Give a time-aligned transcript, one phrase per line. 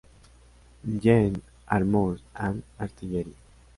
[0.87, 3.35] Jane's Armour and Artillery